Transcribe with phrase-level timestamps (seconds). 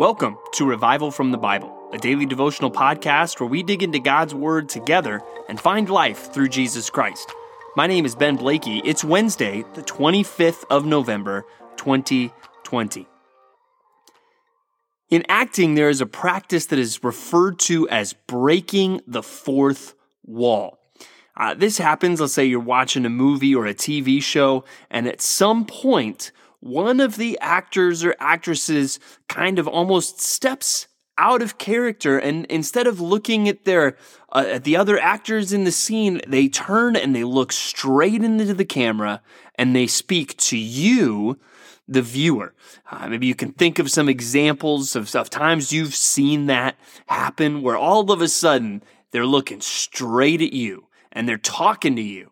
[0.00, 4.34] Welcome to Revival from the Bible, a daily devotional podcast where we dig into God's
[4.34, 7.30] Word together and find life through Jesus Christ.
[7.76, 8.80] My name is Ben Blakey.
[8.82, 11.44] It's Wednesday, the 25th of November,
[11.76, 13.06] 2020.
[15.10, 19.94] In acting, there is a practice that is referred to as breaking the fourth
[20.24, 20.78] wall.
[21.36, 25.20] Uh, this happens, let's say you're watching a movie or a TV show, and at
[25.20, 30.86] some point, one of the actors or actresses kind of almost steps
[31.18, 33.96] out of character and instead of looking at their
[34.32, 38.54] uh, at the other actors in the scene they turn and they look straight into
[38.54, 39.20] the camera
[39.56, 41.38] and they speak to you
[41.86, 42.54] the viewer.
[42.90, 47.62] Uh, maybe you can think of some examples of, of times you've seen that happen
[47.62, 52.30] where all of a sudden they're looking straight at you and they're talking to you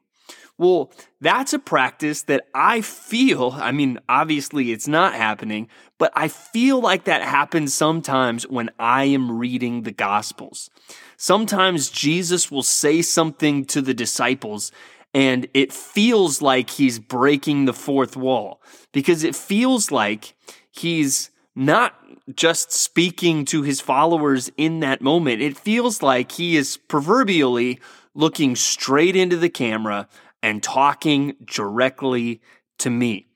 [0.59, 0.91] well,
[1.21, 6.81] that's a practice that I feel, I mean, obviously it's not happening, but I feel
[6.81, 10.69] like that happens sometimes when I am reading the Gospels.
[11.17, 14.73] Sometimes Jesus will say something to the disciples
[15.15, 18.61] and it feels like he's breaking the fourth wall
[18.93, 20.35] because it feels like
[20.71, 21.95] he's not
[22.35, 25.41] just speaking to his followers in that moment.
[25.41, 27.81] It feels like he is proverbially
[28.15, 30.09] looking straight into the camera
[30.43, 32.41] and talking directly
[32.79, 33.27] to me.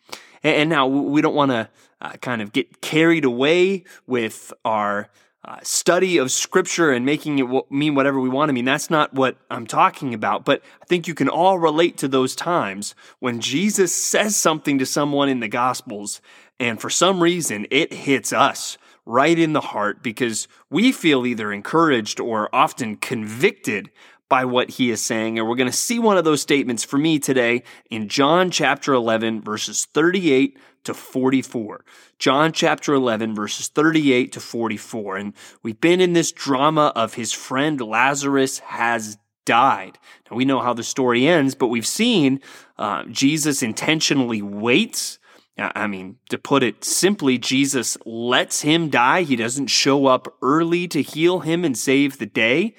[0.42, 1.68] And now we don't want to
[2.00, 5.08] uh, kind of get carried away with our
[5.44, 8.64] uh, study of scripture and making it mean whatever we want to mean.
[8.64, 10.44] That's not what I'm talking about.
[10.44, 14.86] But I think you can all relate to those times when Jesus says something to
[14.86, 16.20] someone in the Gospels,
[16.60, 21.52] and for some reason it hits us right in the heart because we feel either
[21.52, 23.90] encouraged or often convicted
[24.32, 25.38] by what he is saying.
[25.38, 28.94] And we're going to see one of those statements for me today in John chapter
[28.94, 31.84] 11, verses 38 to 44.
[32.18, 35.16] John chapter 11, verses 38 to 44.
[35.18, 39.98] And we've been in this drama of his friend Lazarus has died.
[40.30, 42.40] Now we know how the story ends, but we've seen
[42.78, 45.18] uh, Jesus intentionally waits.
[45.58, 49.24] I mean, to put it simply, Jesus lets him die.
[49.24, 52.76] He doesn't show up early to heal him and save the day.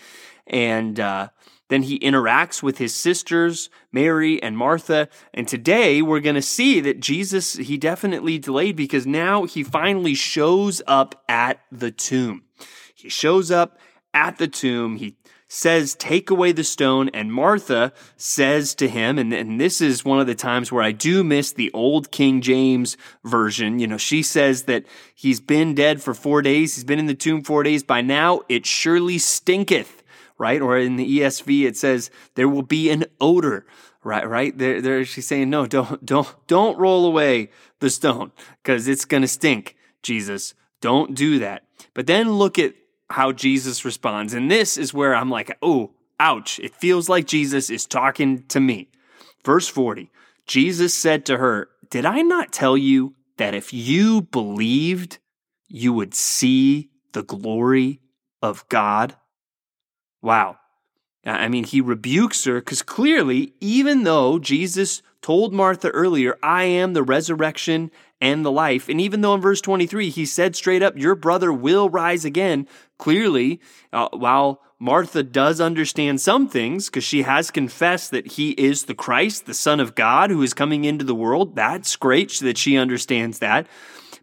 [0.48, 1.30] And uh,
[1.70, 5.08] then he interacts with his sisters, Mary and Martha.
[5.34, 10.14] And today we're going to see that Jesus, he definitely delayed because now he finally
[10.14, 12.44] shows up at the tomb.
[12.94, 13.80] He shows up
[14.14, 14.98] at the tomb.
[14.98, 15.16] He
[15.48, 17.10] says, Take away the stone.
[17.10, 20.92] And Martha says to him, and, and this is one of the times where I
[20.92, 23.80] do miss the old King James version.
[23.80, 24.86] You know, she says that
[25.16, 26.76] he's been dead for four days.
[26.76, 27.84] He's been in the tomb four days.
[27.84, 30.03] By now, it surely stinketh
[30.44, 30.62] right?
[30.62, 33.66] Or in the ESV, it says there will be an odor,
[34.04, 34.28] right?
[34.28, 37.50] Right there, there she's saying, no, don't, don't, don't roll away
[37.80, 39.78] the stone because it's going to stink.
[40.02, 41.64] Jesus, don't do that.
[41.94, 42.74] But then look at
[43.10, 44.34] how Jesus responds.
[44.34, 46.60] And this is where I'm like, oh, ouch.
[46.60, 48.90] It feels like Jesus is talking to me.
[49.46, 50.12] Verse 40
[50.46, 55.20] Jesus said to her, Did I not tell you that if you believed,
[55.70, 58.02] you would see the glory
[58.42, 59.16] of God?
[60.24, 60.58] Wow.
[61.26, 66.94] I mean, he rebukes her because clearly, even though Jesus told Martha earlier, I am
[66.94, 70.98] the resurrection and the life, and even though in verse 23 he said straight up,
[70.98, 72.68] Your brother will rise again,
[72.98, 73.60] clearly,
[73.92, 78.96] uh, while Martha does understand some things because she has confessed that he is the
[78.96, 82.78] Christ, the Son of God who is coming into the world, that's great that she
[82.78, 83.68] understands that.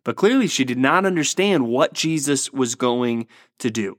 [0.03, 3.27] But clearly, she did not understand what Jesus was going
[3.59, 3.99] to do.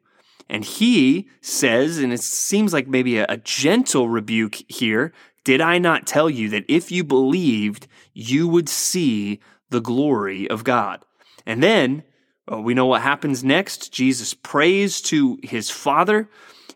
[0.51, 5.13] And he says, and it seems like maybe a, a gentle rebuke here
[5.45, 10.63] Did I not tell you that if you believed, you would see the glory of
[10.63, 11.03] God?
[11.47, 12.03] And then
[12.47, 13.93] well, uh, we know what happens next.
[13.93, 16.29] Jesus prays to his Father,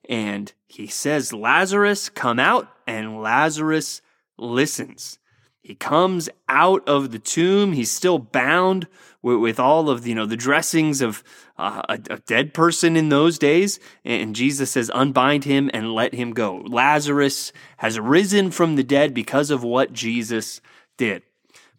[0.07, 4.01] and he says, Lazarus, come out, and Lazarus
[4.37, 5.19] listens.
[5.65, 7.73] He comes out of the tomb.
[7.73, 8.87] He's still bound
[9.23, 11.23] with, with all of you know the dressings of
[11.57, 13.79] uh, a, a dead person in those days.
[14.03, 19.15] And Jesus says, "Unbind him and let him go." Lazarus has risen from the dead
[19.15, 20.61] because of what Jesus
[20.97, 21.23] did.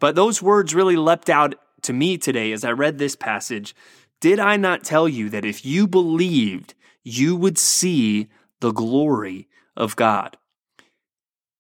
[0.01, 3.73] But those words really leapt out to me today as I read this passage.
[4.19, 6.75] Did I not tell you that if you believed,
[7.05, 8.27] you would see
[8.59, 9.47] the glory
[9.77, 10.37] of God?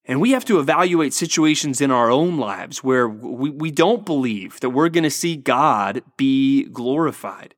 [0.07, 4.61] And we have to evaluate situations in our own lives where we, we don't believe
[4.61, 7.55] that we're going to see God be glorified.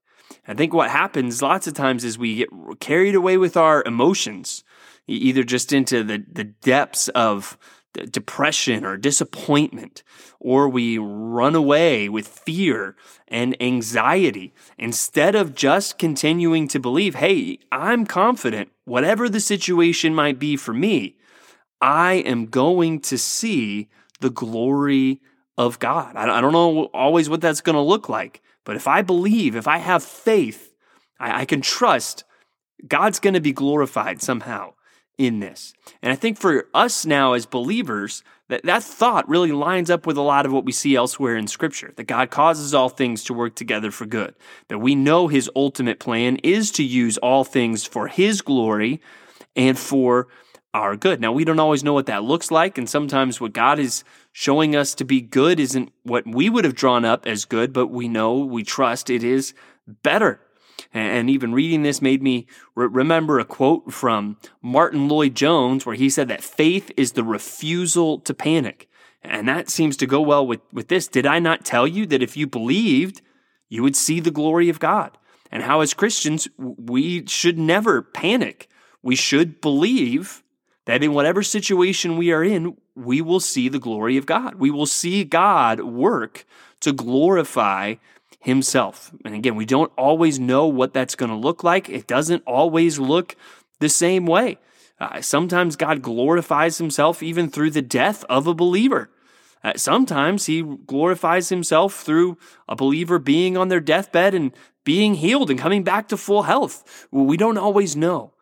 [0.46, 2.48] I think what happens lots of times is we get
[2.80, 4.64] carried away with our emotions,
[5.06, 7.58] either just into the, the depths of
[8.06, 10.02] depression or disappointment,
[10.40, 12.96] or we run away with fear
[13.26, 20.38] and anxiety instead of just continuing to believe, hey, I'm confident, whatever the situation might
[20.38, 21.17] be for me,
[21.80, 23.88] I am going to see
[24.20, 25.20] the glory
[25.56, 26.16] of God.
[26.16, 29.66] I don't know always what that's going to look like, but if I believe, if
[29.68, 30.72] I have faith,
[31.20, 32.24] I, can trust
[32.86, 34.74] God's going to be glorified somehow
[35.16, 35.74] in this.
[36.00, 40.16] And I think for us now as believers, that, that thought really lines up with
[40.16, 43.34] a lot of what we see elsewhere in Scripture that God causes all things to
[43.34, 44.34] work together for good,
[44.68, 49.00] that we know His ultimate plan is to use all things for His glory
[49.56, 50.28] and for
[50.78, 51.20] our good.
[51.20, 54.74] Now, we don't always know what that looks like, and sometimes what God is showing
[54.74, 58.08] us to be good isn't what we would have drawn up as good, but we
[58.08, 59.54] know, we trust it is
[59.86, 60.40] better.
[60.94, 66.08] And even reading this made me re- remember a quote from Martyn Lloyd-Jones where he
[66.08, 68.88] said that faith is the refusal to panic.
[69.22, 71.08] And that seems to go well with, with this.
[71.08, 73.20] Did I not tell you that if you believed,
[73.68, 75.18] you would see the glory of God?
[75.50, 78.68] And how, as Christians, we should never panic.
[79.02, 80.42] We should believe
[80.88, 84.54] that in whatever situation we are in, we will see the glory of God.
[84.54, 86.46] We will see God work
[86.80, 87.96] to glorify
[88.40, 89.12] himself.
[89.22, 91.90] And again, we don't always know what that's going to look like.
[91.90, 93.36] It doesn't always look
[93.80, 94.56] the same way.
[94.98, 99.10] Uh, sometimes God glorifies himself even through the death of a believer.
[99.62, 104.52] Uh, sometimes he glorifies himself through a believer being on their deathbed and
[104.84, 107.06] being healed and coming back to full health.
[107.10, 108.32] Well, we don't always know,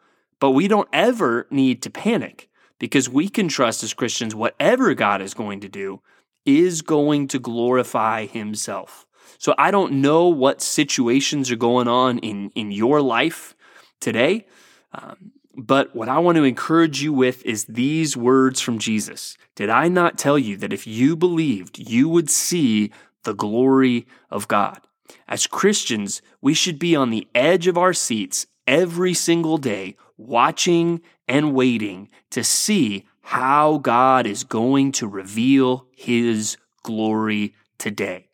[0.41, 2.49] but we don't ever need to panic
[2.79, 6.01] because we can trust as Christians whatever God is going to do
[6.45, 9.07] is going to glorify himself.
[9.39, 13.55] So I don't know what situations are going on in, in your life
[14.01, 14.47] today.
[14.93, 19.37] Um, but what I want to encourage you with is these words from Jesus.
[19.55, 22.93] Did I not tell you that if you believed, you would see
[23.25, 24.81] the glory of God?
[25.27, 31.01] As Christians, we should be on the edge of our seats every single day, watching
[31.29, 38.29] and waiting to see how God is going to reveal his glory today.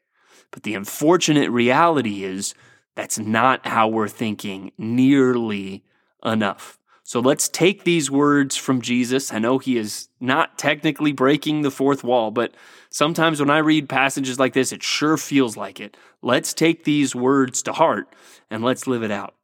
[0.51, 2.55] But the unfortunate reality is
[2.95, 5.83] that's not how we're thinking nearly
[6.25, 6.79] enough.
[7.05, 9.33] So let's take these words from Jesus.
[9.33, 12.55] I know he is not technically breaking the fourth wall, but
[12.91, 15.97] sometimes when I read passages like this, it sure feels like it.
[16.23, 18.15] Let's take these words to heart
[18.51, 19.35] and let's live it out.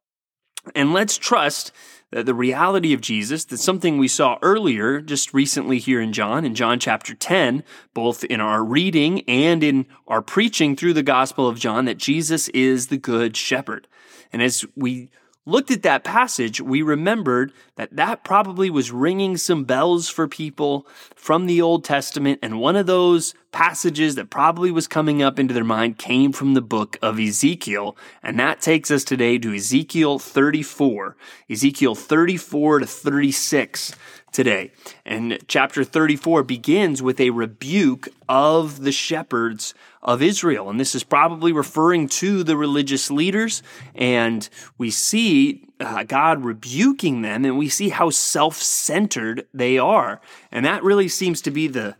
[0.75, 1.73] And let's trust
[2.11, 6.55] the reality of Jesus, that's something we saw earlier just recently here in John, in
[6.55, 7.63] John chapter 10,
[7.93, 12.49] both in our reading and in our preaching through the Gospel of John, that Jesus
[12.49, 13.87] is the Good Shepherd.
[14.33, 15.11] And as we
[15.49, 20.87] looked at that passage, we remembered that that probably was ringing some bells for people
[21.15, 22.39] from the Old Testament.
[22.43, 26.53] And one of those passages that probably was coming up into their mind came from
[26.53, 27.97] the book of Ezekiel.
[28.23, 31.17] And that takes us today to Ezekiel 34,
[31.49, 33.95] Ezekiel 34 to 36
[34.33, 34.71] today.
[35.05, 40.71] And chapter 34 begins with a rebuke of the shepherds of Israel.
[40.71, 43.63] And this is probably referring to the religious leaders.
[43.95, 50.21] And we see uh, God rebuking them and we see how self centered they are.
[50.53, 51.97] And that really seems to be the.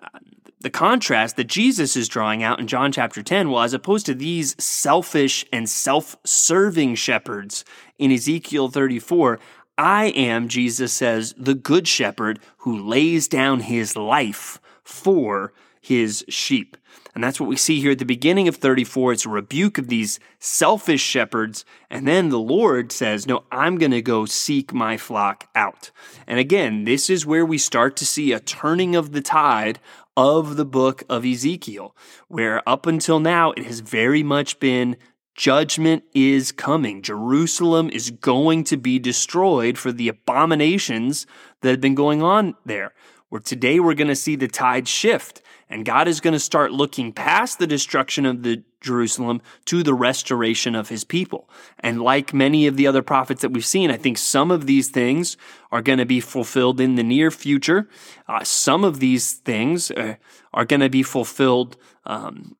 [0.00, 0.18] Uh,
[0.60, 4.14] the contrast that Jesus is drawing out in John chapter 10, well, as opposed to
[4.14, 7.66] these selfish and self serving shepherds
[7.98, 9.38] in Ezekiel 34,
[9.76, 16.76] I am, Jesus says, the good shepherd who lays down his life for his sheep.
[17.14, 19.12] And that's what we see here at the beginning of 34.
[19.12, 21.64] It's a rebuke of these selfish shepherds.
[21.88, 25.92] And then the Lord says, No, I'm going to go seek my flock out.
[26.26, 29.78] And again, this is where we start to see a turning of the tide
[30.16, 31.94] of the book of Ezekiel,
[32.28, 34.96] where up until now it has very much been
[35.34, 37.02] judgment is coming.
[37.02, 41.26] Jerusalem is going to be destroyed for the abominations
[41.60, 42.92] that have been going on there.
[43.28, 46.72] Where today we're going to see the tide shift and God is going to start
[46.72, 51.48] looking past the destruction of the Jerusalem to the restoration of his people.
[51.80, 54.90] And like many of the other prophets that we've seen, I think some of these
[54.90, 55.36] things
[55.72, 57.88] are going to be fulfilled in the near future.
[58.28, 60.16] Uh, some of these things uh,
[60.52, 62.56] are going to be fulfilled um,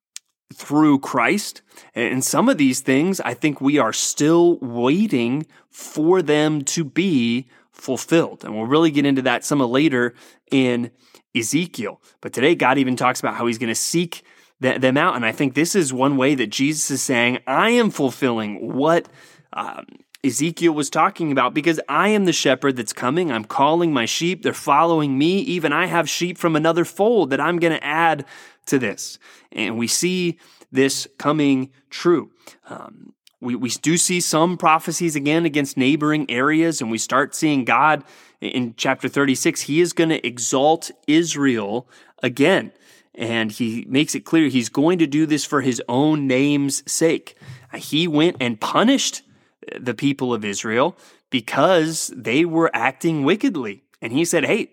[0.53, 1.63] through Christ.
[1.95, 7.49] And some of these things, I think we are still waiting for them to be
[7.73, 8.45] fulfilled.
[8.45, 10.15] And we'll really get into that some later
[10.51, 10.91] in
[11.35, 12.01] Ezekiel.
[12.21, 14.23] But today, God even talks about how he's going to seek
[14.61, 15.17] them out.
[15.17, 19.09] And I think this is one way that Jesus is saying, I am fulfilling what
[19.53, 19.85] um,
[20.25, 23.31] Ezekiel was talking about because I am the shepherd that's coming.
[23.31, 24.43] I'm calling my sheep.
[24.43, 25.41] They're following me.
[25.41, 28.25] Even I have sheep from another fold that I'm going to add
[28.67, 29.19] to this.
[29.53, 30.39] And we see
[30.73, 32.31] this coming true.
[32.69, 37.65] Um, we, we do see some prophecies again against neighboring areas, and we start seeing
[37.65, 38.03] God
[38.41, 39.63] in chapter 36.
[39.63, 41.89] He is going to exalt Israel
[42.23, 42.73] again.
[43.15, 47.37] And he makes it clear he's going to do this for his own name's sake.
[47.75, 49.23] He went and punished
[49.79, 50.97] the people of Israel
[51.31, 53.85] because they were acting wickedly.
[54.03, 54.73] And he said, Hey,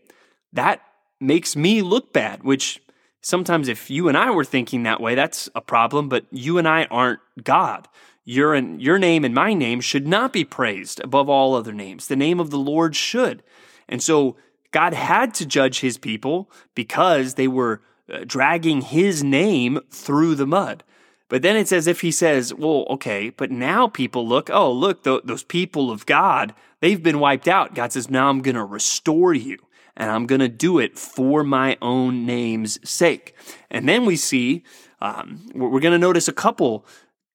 [0.54, 0.82] that
[1.20, 2.82] makes me look bad, which
[3.22, 6.68] sometimes if you and I were thinking that way, that's a problem, but you and
[6.68, 7.88] I aren't God.
[8.24, 12.08] Your, your name and my name should not be praised above all other names.
[12.08, 13.42] The name of the Lord should.
[13.88, 14.36] And so
[14.72, 20.48] God had to judge his people because they were uh, dragging his name through the
[20.48, 20.84] mud.
[21.30, 25.04] But then it's as if he says, well, okay, but now people look, oh, look,
[25.04, 27.74] th- those people of God, they've been wiped out.
[27.74, 29.58] God says, now I'm going to restore you
[29.96, 33.36] and I'm going to do it for my own name's sake.
[33.70, 34.64] And then we see,
[35.02, 36.86] um, we're going to notice a couple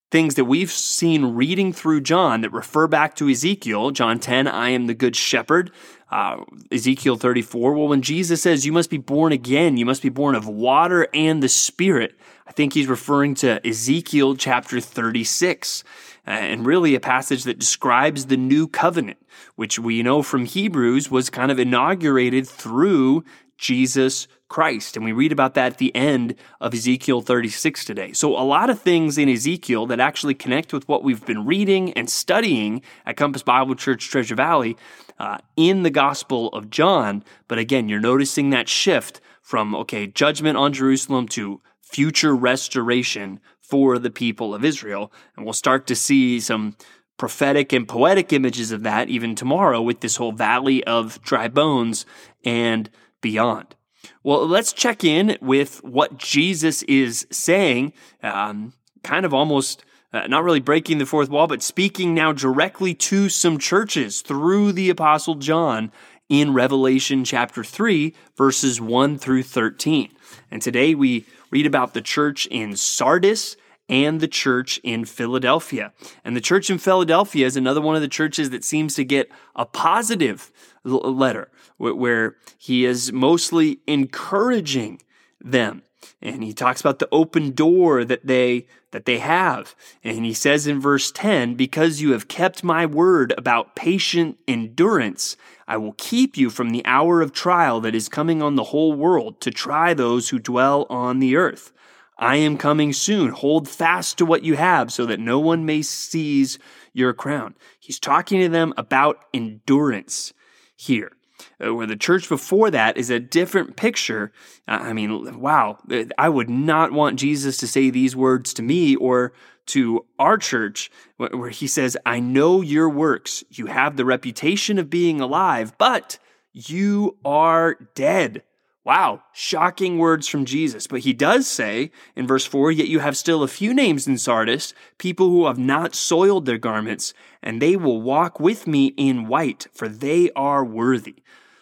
[0.09, 3.91] things that we've seen reading through John that refer back to Ezekiel.
[3.91, 5.71] John 10, I am the good shepherd.
[6.09, 10.07] Uh, Ezekiel 34, well, when Jesus says you must be born again, you must be
[10.07, 15.85] born of water and the Spirit, I think he's referring to Ezekiel chapter 36, uh,
[16.27, 19.17] and really a passage that describes the new covenant,
[19.55, 23.23] which we know from Hebrews was kind of inaugurated through
[23.57, 24.95] Jesus Christ.
[24.95, 28.13] And we read about that at the end of Ezekiel 36 today.
[28.13, 31.93] So, a lot of things in Ezekiel that actually connect with what we've been reading
[31.93, 34.77] and studying at Compass Bible Church Treasure Valley
[35.19, 37.23] uh, in the Gospel of John.
[37.47, 43.99] But again, you're noticing that shift from, okay, judgment on Jerusalem to future restoration for
[43.99, 45.11] the people of Israel.
[45.35, 46.75] And we'll start to see some
[47.17, 52.05] prophetic and poetic images of that even tomorrow with this whole valley of dry bones
[52.45, 52.89] and
[53.21, 53.75] beyond.
[54.23, 57.93] Well, let's check in with what Jesus is saying,
[58.23, 59.83] um, kind of almost
[60.13, 64.71] uh, not really breaking the fourth wall, but speaking now directly to some churches through
[64.71, 65.91] the Apostle John
[66.29, 70.09] in Revelation chapter 3, verses 1 through 13.
[70.51, 73.55] And today we read about the church in Sardis
[73.89, 75.93] and the church in Philadelphia.
[76.25, 79.31] And the church in Philadelphia is another one of the churches that seems to get
[79.55, 80.51] a positive
[80.83, 85.01] letter where he is mostly encouraging
[85.39, 85.83] them.
[86.21, 89.75] And he talks about the open door that they that they have.
[90.03, 95.35] And he says in verse 10, because you have kept my word about patient endurance,
[95.67, 98.93] I will keep you from the hour of trial that is coming on the whole
[98.93, 101.73] world to try those who dwell on the earth.
[102.17, 103.31] I am coming soon.
[103.31, 106.57] Hold fast to what you have so that no one may seize
[106.93, 107.55] your crown.
[107.79, 110.33] He's talking to them about endurance
[110.75, 111.16] here.
[111.63, 114.31] Uh, where the church before that is a different picture.
[114.67, 115.79] I mean, wow,
[116.15, 119.33] I would not want Jesus to say these words to me or
[119.67, 123.43] to our church, where he says, I know your works.
[123.49, 126.19] You have the reputation of being alive, but
[126.53, 128.43] you are dead.
[128.83, 130.87] Wow, shocking words from Jesus.
[130.87, 134.17] But he does say in verse 4 Yet you have still a few names in
[134.17, 139.27] Sardis, people who have not soiled their garments, and they will walk with me in
[139.27, 141.15] white, for they are worthy.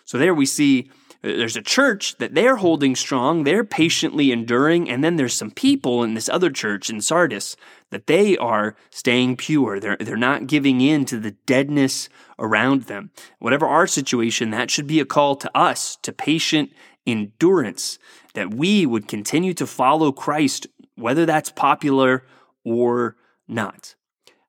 [0.05, 0.89] So there we see
[1.23, 5.51] uh, there's a church that they're holding strong, they're patiently enduring, and then there's some
[5.51, 7.57] people in this other church in Sardis
[7.89, 9.79] that they are staying pure.
[9.79, 13.11] They're, they're not giving in to the deadness around them.
[13.39, 16.71] Whatever our situation, that should be a call to us to patient
[17.07, 17.97] endurance,
[18.33, 22.25] that we would continue to follow Christ, whether that's popular
[22.63, 23.15] or
[23.47, 23.95] not.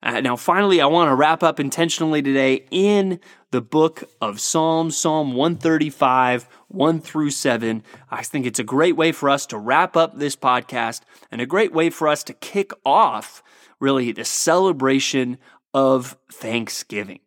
[0.03, 3.19] Uh, now, finally, I want to wrap up intentionally today in
[3.51, 7.83] the book of Psalms, Psalm 135, 1 through 7.
[8.11, 11.01] I think it's a great way for us to wrap up this podcast
[11.31, 13.43] and a great way for us to kick off
[13.81, 15.39] really the celebration
[15.73, 17.21] of Thanksgiving.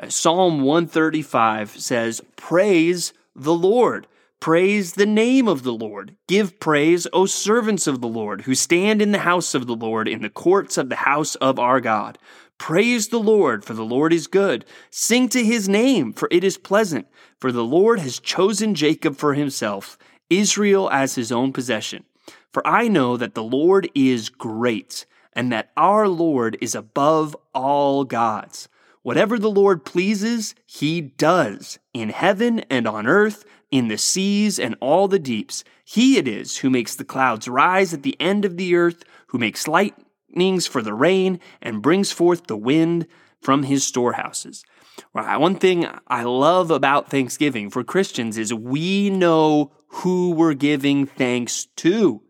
[0.00, 4.06] Uh, Psalm 135 says, Praise the Lord.
[4.46, 6.14] Praise the name of the Lord.
[6.28, 10.06] Give praise, O servants of the Lord, who stand in the house of the Lord,
[10.06, 12.16] in the courts of the house of our God.
[12.56, 14.64] Praise the Lord, for the Lord is good.
[14.88, 17.08] Sing to his name, for it is pleasant.
[17.40, 19.98] For the Lord has chosen Jacob for himself,
[20.30, 22.04] Israel as his own possession.
[22.52, 28.04] For I know that the Lord is great, and that our Lord is above all
[28.04, 28.68] gods.
[29.02, 34.76] Whatever the Lord pleases, he does, in heaven and on earth in the seas and
[34.80, 35.64] all the deeps.
[35.84, 39.38] He it is who makes the clouds rise at the end of the earth, who
[39.38, 43.06] makes lightnings for the rain, and brings forth the wind
[43.40, 44.64] from his storehouses.
[45.12, 51.66] One thing I love about Thanksgiving for Christians is we know who we're giving thanks
[51.76, 52.22] to.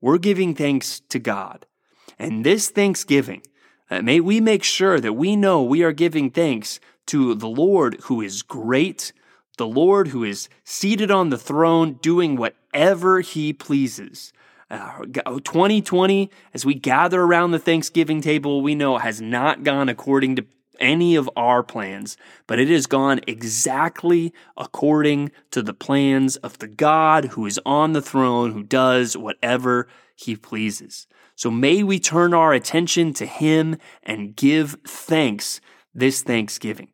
[0.00, 1.66] We're giving thanks to God.
[2.18, 3.42] And this Thanksgiving,
[3.90, 7.96] uh, may we make sure that we know we are giving thanks to the Lord
[8.04, 9.12] who is great,
[9.60, 14.32] the Lord who is seated on the throne doing whatever he pleases.
[14.70, 20.36] Uh, 2020, as we gather around the Thanksgiving table, we know has not gone according
[20.36, 20.46] to
[20.78, 26.68] any of our plans, but it has gone exactly according to the plans of the
[26.68, 31.06] God who is on the throne, who does whatever he pleases.
[31.36, 35.60] So may we turn our attention to him and give thanks
[35.92, 36.88] this Thanksgiving.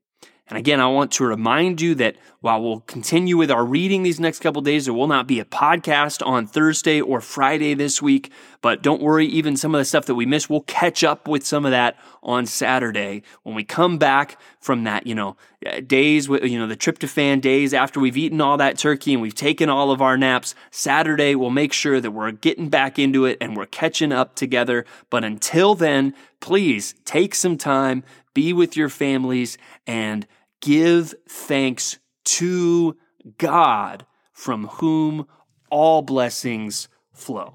[0.49, 4.21] And again, I want to remind you that while we'll continue with our reading these
[4.21, 8.31] next couple days, there will not be a podcast on Thursday or Friday this week.
[8.61, 11.45] But don't worry, even some of the stuff that we missed, we'll catch up with
[11.45, 15.37] some of that on Saturday when we come back from that, you know,
[15.67, 19.35] Uh, days, you know, the tryptophan days after we've eaten all that turkey and we've
[19.35, 20.55] taken all of our naps.
[20.71, 24.85] Saturday, we'll make sure that we're getting back into it and we're catching up together.
[25.11, 28.05] But until then, please take some time,
[28.35, 30.27] be with your families, and
[30.61, 32.97] give thanks to
[33.39, 35.27] God from whom
[35.71, 37.55] all blessings flow.